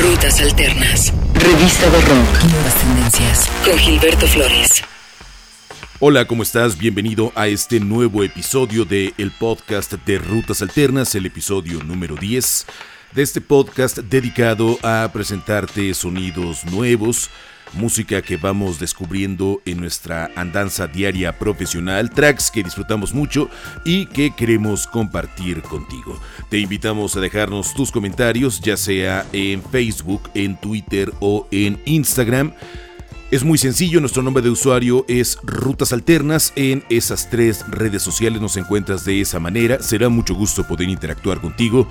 [0.00, 1.12] Rutas Alternas.
[1.34, 2.44] Revista de Rock.
[2.52, 3.50] Nuevas tendencias.
[3.64, 4.84] Con Gilberto Flores.
[5.98, 6.78] Hola, ¿cómo estás?
[6.78, 12.66] Bienvenido a este nuevo episodio de el podcast de Rutas Alternas, el episodio número 10
[13.12, 17.28] de este podcast dedicado a presentarte sonidos nuevos,
[17.74, 23.48] música que vamos descubriendo en nuestra andanza diaria profesional, tracks que disfrutamos mucho
[23.84, 26.18] y que queremos compartir contigo.
[26.48, 32.52] Te invitamos a dejarnos tus comentarios, ya sea en Facebook, en Twitter o en Instagram.
[33.30, 36.54] Es muy sencillo, nuestro nombre de usuario es Rutas Alternas.
[36.56, 39.82] En esas tres redes sociales nos encuentras de esa manera.
[39.82, 41.86] Será mucho gusto poder interactuar contigo.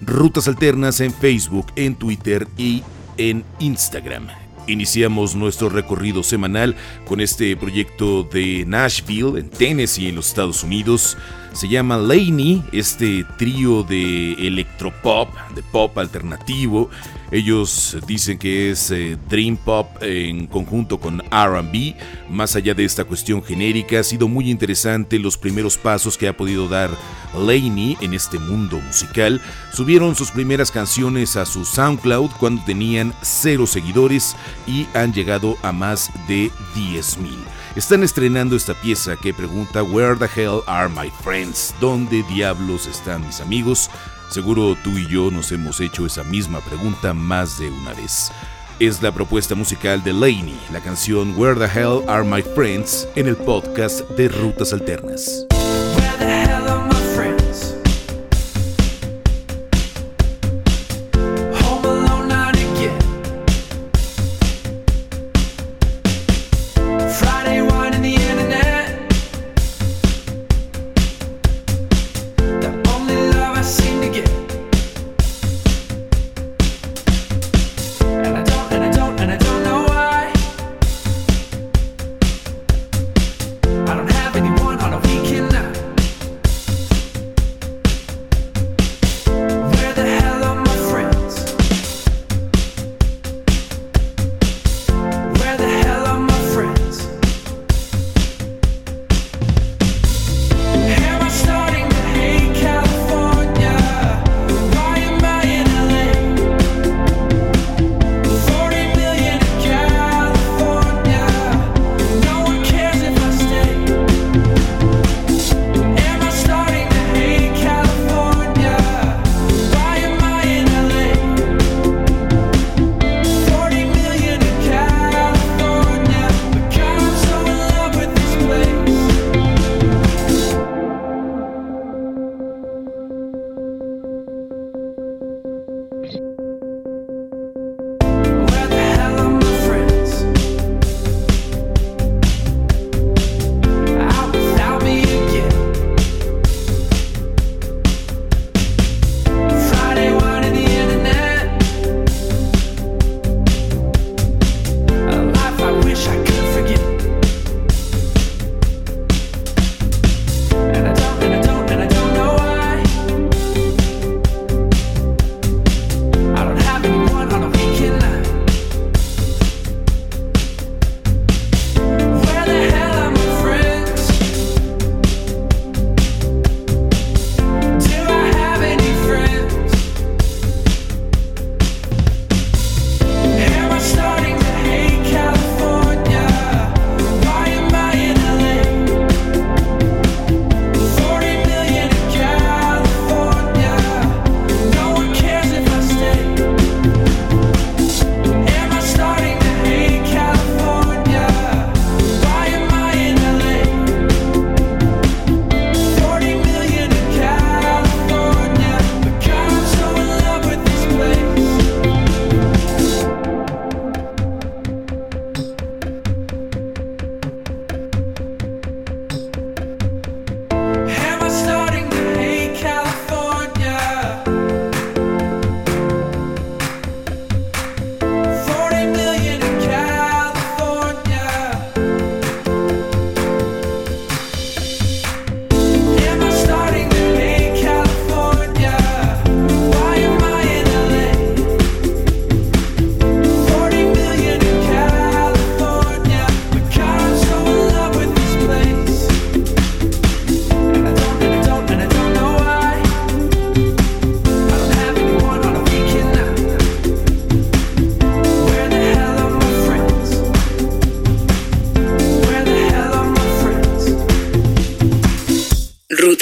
[0.00, 2.84] Rutas Alternas en Facebook, en Twitter y
[3.16, 4.47] en Instagram.
[4.68, 6.76] Iniciamos nuestro recorrido semanal
[7.06, 11.16] con este proyecto de Nashville, en Tennessee, en los Estados Unidos.
[11.52, 16.88] Se llama Laney, este trío de electropop, de pop alternativo.
[17.30, 21.94] Ellos dicen que es eh, Dream Pop en conjunto con RB.
[22.30, 26.36] Más allá de esta cuestión genérica, ha sido muy interesante los primeros pasos que ha
[26.36, 26.90] podido dar
[27.34, 29.42] Laney en este mundo musical.
[29.72, 34.34] Subieron sus primeras canciones a su SoundCloud cuando tenían cero seguidores
[34.66, 37.57] y han llegado a más de 10.000.
[37.76, 41.74] Están estrenando esta pieza que pregunta Where the hell are my friends?
[41.80, 43.90] ¿Dónde diablos están mis amigos?
[44.30, 48.32] Seguro tú y yo nos hemos hecho esa misma pregunta más de una vez.
[48.80, 53.28] Es la propuesta musical de Laney, la canción Where the hell are my friends en
[53.28, 55.47] el podcast de Rutas Alternas.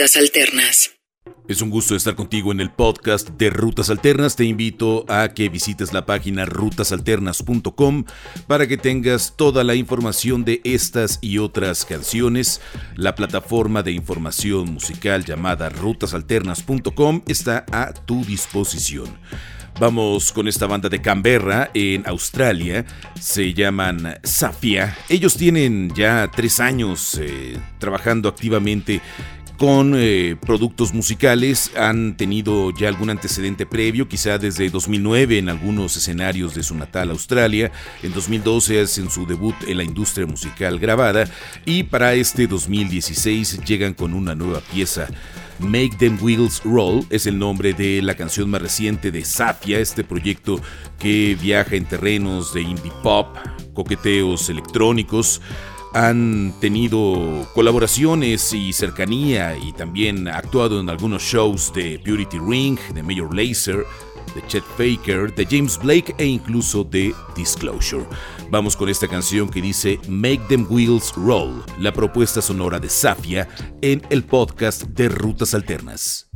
[0.06, 0.90] Rutas Alternas.
[1.48, 4.36] Es un gusto estar contigo en el podcast de Rutas Alternas.
[4.36, 8.04] Te invito a que visites la página rutasalternas.com
[8.46, 12.60] para que tengas toda la información de estas y otras canciones.
[12.94, 19.18] La plataforma de información musical llamada rutasalternas.com está a tu disposición.
[19.80, 22.86] Vamos con esta banda de Canberra en Australia.
[23.20, 24.96] Se llaman Safia.
[25.08, 29.02] Ellos tienen ya tres años eh, trabajando activamente
[29.56, 31.70] con eh, productos musicales.
[31.76, 37.10] Han tenido ya algún antecedente previo, quizá desde 2009 en algunos escenarios de su natal
[37.10, 37.72] Australia.
[38.02, 41.28] En 2012 hacen su debut en la industria musical grabada
[41.64, 45.08] y para este 2016 llegan con una nueva pieza.
[45.58, 50.04] Make Them Wheels Roll es el nombre de la canción más reciente de Safia, este
[50.04, 50.60] proyecto
[50.98, 53.36] que viaja en terrenos de indie pop,
[53.72, 55.40] coqueteos electrónicos
[55.96, 63.02] han tenido colaboraciones y cercanía y también actuado en algunos shows de Purity Ring, de
[63.02, 63.86] Major Lazer,
[64.34, 68.04] de Chet Faker, de James Blake e incluso de Disclosure.
[68.50, 73.48] Vamos con esta canción que dice Make Them Wheels Roll, la propuesta sonora de Safia
[73.80, 76.28] en el podcast de Rutas Alternas.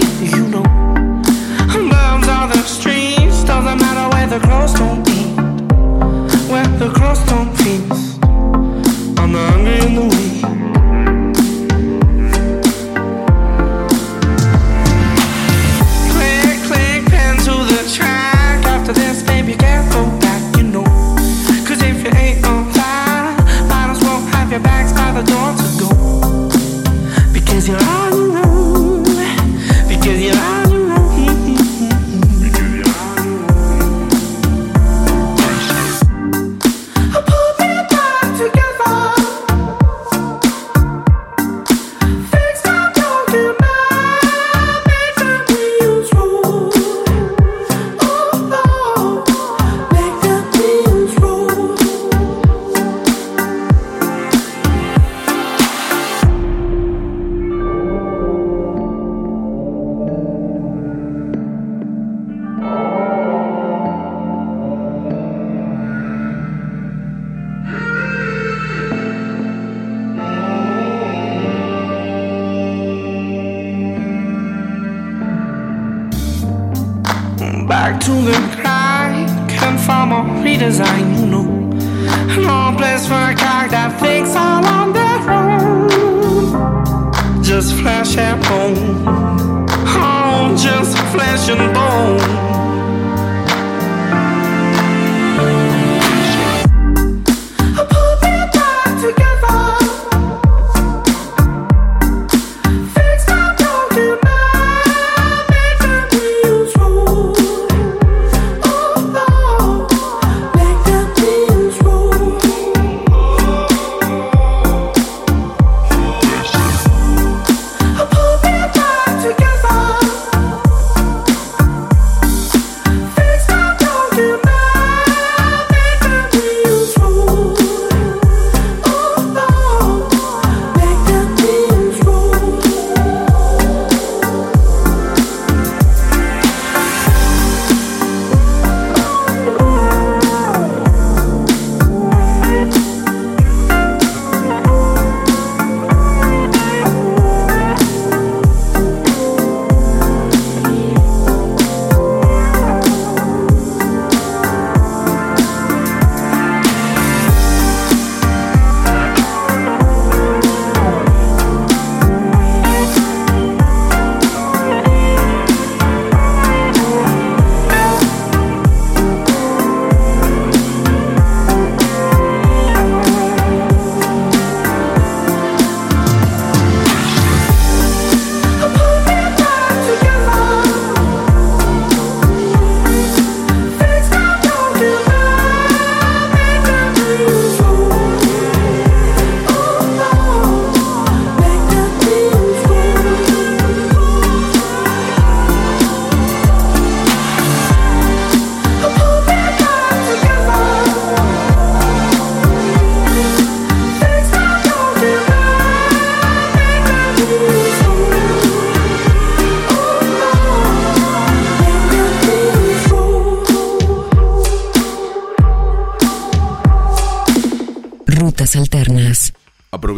[0.00, 0.41] to you.
[91.34, 91.71] attention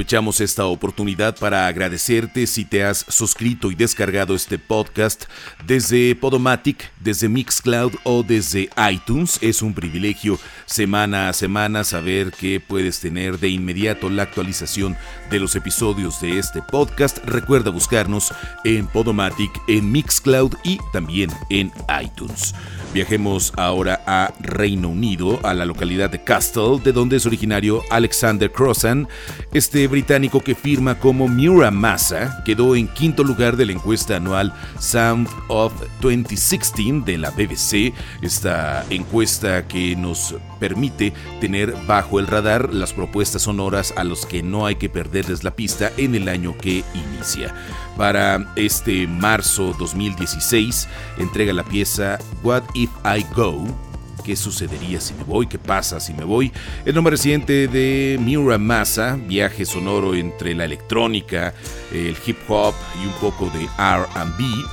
[0.05, 5.25] Aprovechamos esta oportunidad para agradecerte si te has suscrito y descargado este podcast
[5.67, 9.39] desde Podomatic, desde Mixcloud o desde iTunes.
[9.41, 14.95] Es un privilegio semana a semana saber que puedes tener de inmediato la actualización
[15.31, 17.25] de los episodios de este podcast.
[17.25, 18.31] Recuerda buscarnos
[18.65, 22.55] en Podomatic, en Mixcloud y también en iTunes.
[22.95, 28.53] Viajemos ahora a Reino Unido, a la localidad de Castle, de donde es originario Alexander
[28.53, 29.09] Crossan.
[29.53, 35.29] Este británico que firma como Muramasa quedó en quinto lugar de la encuesta anual Sound
[35.47, 42.93] of 2016 de la BBC, esta encuesta que nos permite tener bajo el radar las
[42.93, 46.83] propuestas sonoras a los que no hay que perderles la pista en el año que
[46.93, 47.55] inicia.
[47.97, 53.94] Para este marzo 2016 entrega la pieza What If I Go
[54.25, 55.47] ¿Qué sucedería si me voy?
[55.47, 56.51] ¿Qué pasa si me voy?
[56.87, 61.53] El nombre reciente de Muramasa, viaje sonoro entre la electrónica,
[61.93, 64.65] el hip hop y un poco de RB.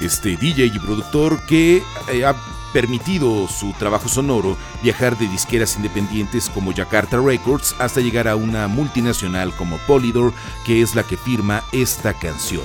[0.00, 2.36] Este DJ y productor que eh, ha
[2.72, 8.68] permitido su trabajo sonoro viajar de disqueras independientes como Jakarta Records hasta llegar a una
[8.68, 10.32] multinacional como Polydor,
[10.64, 12.62] que es la que firma esta canción.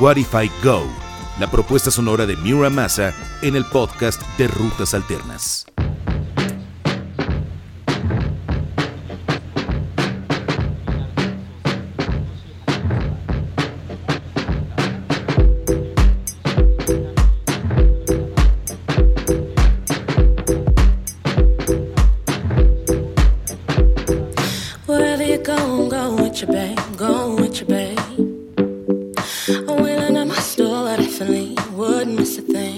[0.00, 0.82] What If I Go?
[1.38, 5.66] La propuesta sonora de Muramasa en el podcast de Rutas Alternas.
[26.46, 27.98] your babe, going with your babe.
[29.48, 32.76] I'm wheeling at my store, I definitely wouldn't miss a thing.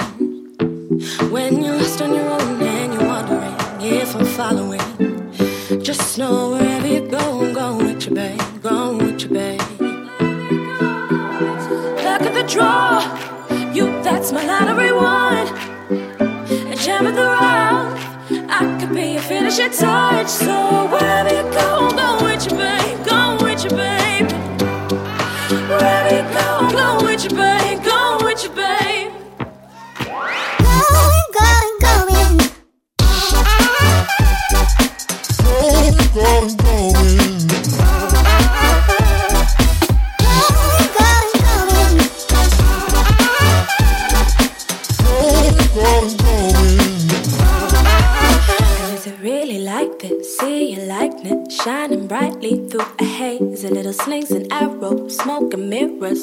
[1.31, 6.87] When you're lost on your own and you're wondering if I'm following, just know wherever
[6.87, 9.61] you go, I'm going with your babe, Go with your babe.
[12.07, 13.01] Look at the draw,
[13.73, 15.49] you, that's my lottery one.
[16.73, 17.99] A jam of the round,
[18.51, 20.88] I could be a finishing touch, so.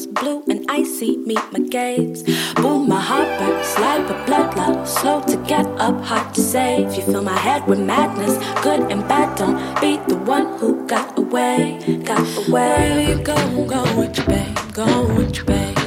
[0.04, 2.24] blue and icy, meet my gaze.
[2.56, 5.00] Boom, my heart burns like a blood loss.
[5.00, 6.94] Slow to get up, hard to save.
[6.96, 9.38] You fill my head with madness, good and bad.
[9.38, 12.52] Don't be the one who got away, got away.
[12.52, 15.78] Where you go, go with your babe, go with your babe.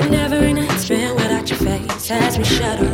[0.00, 2.87] And every night's been without your face has me shudder.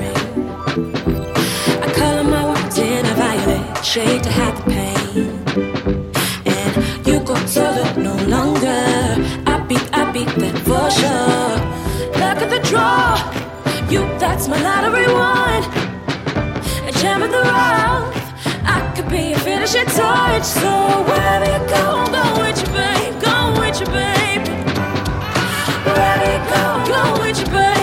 [10.98, 11.54] Sure.
[12.22, 13.14] Look at the draw,
[13.90, 15.84] you, that's my lottery one
[17.04, 18.46] gem of the rough.
[18.64, 20.44] I could be a finishing touch.
[20.44, 20.70] So
[21.08, 21.84] wherever you go,
[22.16, 23.14] go with you, babe.
[23.28, 24.44] Go with you, babe.
[25.86, 27.73] Wherever you go, go with you, babe.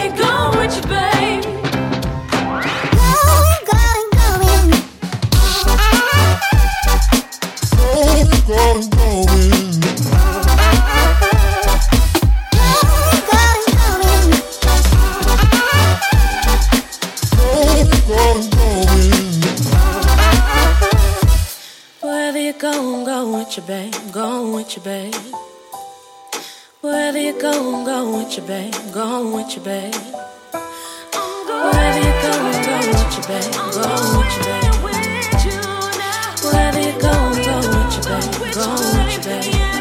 [24.54, 25.14] With with.
[26.80, 29.62] Wherever you go, go with your babe, go with you
[32.48, 34.92] with babe, go with.
[36.46, 37.14] Wherever go,
[37.48, 38.66] go with your babe, go
[38.96, 39.72] with your babe.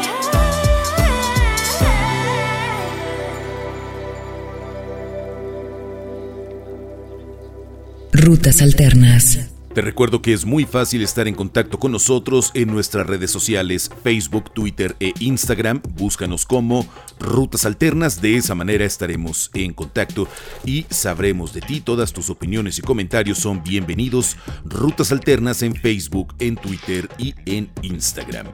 [8.11, 9.50] Rutas Alternas.
[9.73, 13.89] Te recuerdo que es muy fácil estar en contacto con nosotros en nuestras redes sociales,
[14.03, 15.81] Facebook, Twitter e Instagram.
[15.95, 16.85] Búscanos como
[17.21, 20.27] Rutas Alternas, de esa manera estaremos en contacto
[20.65, 21.79] y sabremos de ti.
[21.79, 24.35] Todas tus opiniones y comentarios son bienvenidos.
[24.65, 28.47] Rutas Alternas en Facebook, en Twitter y en Instagram.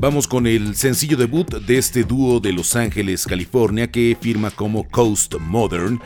[0.00, 4.88] Vamos con el sencillo debut de este dúo de Los Ángeles, California, que firma como
[4.88, 6.00] Coast Modern.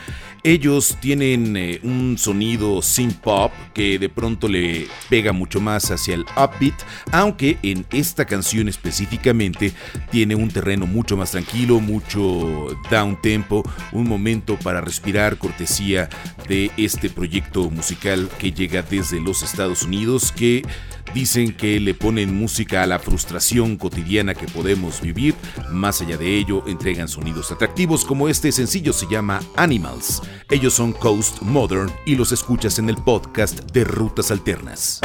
[0.45, 6.15] Ellos tienen eh, un sonido synth pop que de pronto le pega mucho más hacia
[6.15, 6.75] el upbeat,
[7.13, 9.75] aunque en esta canción específicamente
[10.11, 16.09] tiene un terreno mucho más tranquilo, mucho down tempo, un momento para respirar cortesía
[16.49, 20.63] de este proyecto musical que llega desde los Estados Unidos que
[21.15, 25.35] Dicen que le ponen música a la frustración cotidiana que podemos vivir.
[25.71, 30.23] Más allá de ello, entregan sonidos atractivos como este sencillo se llama Animals.
[30.51, 35.01] Ellos son Coast Modern y los escuchas en el podcast de Rutas Alternas.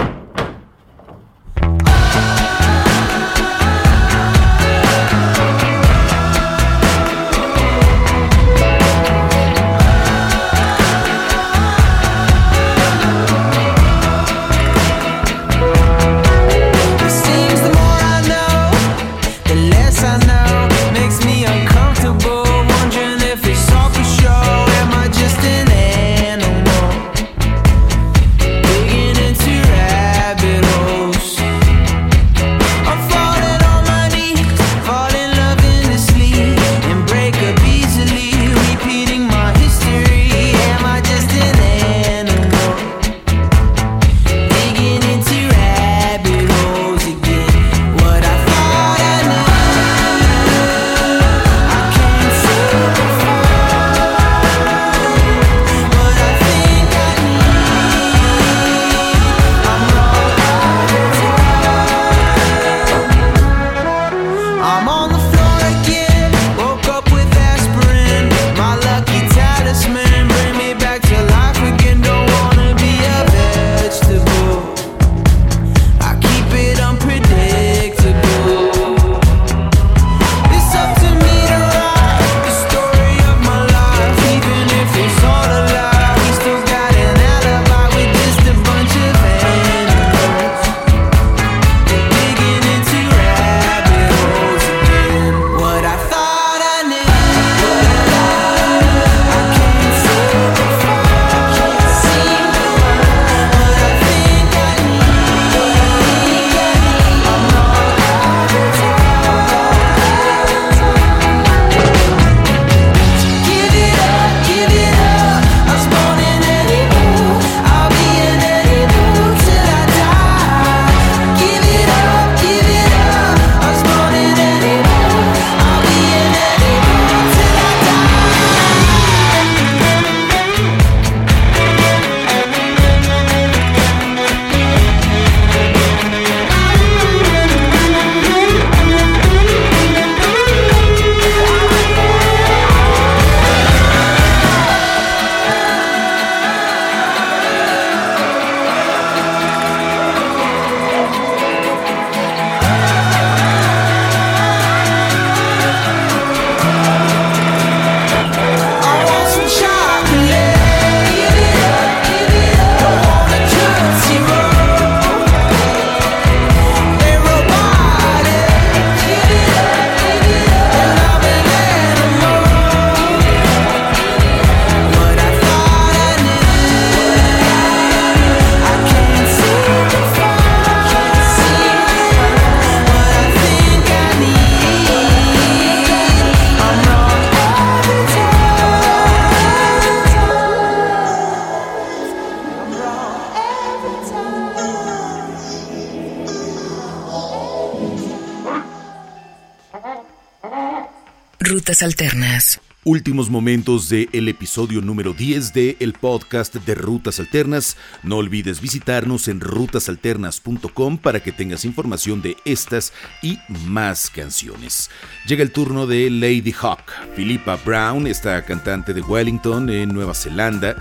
[201.82, 202.62] Alternas.
[202.84, 207.76] Últimos momentos del el episodio número 10 de el podcast de Rutas Alternas.
[208.02, 214.90] No olvides visitarnos en rutasalternas.com para que tengas información de estas y más canciones.
[215.28, 216.84] Llega el turno de Lady Hawk.
[217.16, 220.78] Philippa Brown, esta cantante de Wellington en Nueva Zelanda,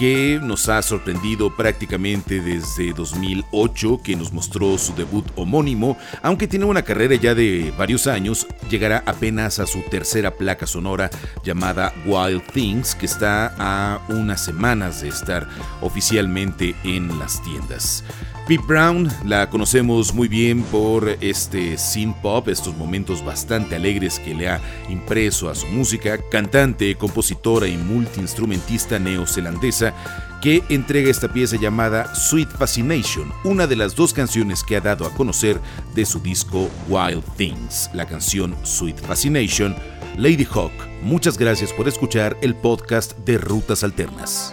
[0.00, 6.64] que nos ha sorprendido prácticamente desde 2008, que nos mostró su debut homónimo, aunque tiene
[6.64, 11.10] una carrera ya de varios años, llegará apenas a su tercera placa sonora
[11.44, 15.46] llamada Wild Things, que está a unas semanas de estar
[15.82, 18.02] oficialmente en las tiendas.
[18.50, 24.34] Pete Brown la conocemos muy bien por este synth pop, estos momentos bastante alegres que
[24.34, 29.94] le ha impreso a su música, cantante, compositora y multiinstrumentista neozelandesa
[30.42, 35.06] que entrega esta pieza llamada Sweet Fascination, una de las dos canciones que ha dado
[35.06, 35.60] a conocer
[35.94, 39.76] de su disco Wild Things, la canción Sweet Fascination.
[40.16, 40.72] Lady Hawk,
[41.04, 44.52] muchas gracias por escuchar el podcast de Rutas Alternas.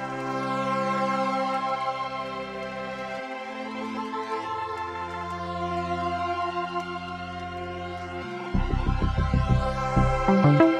[10.27, 10.76] Nuevas